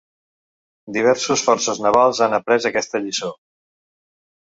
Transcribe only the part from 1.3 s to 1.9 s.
forces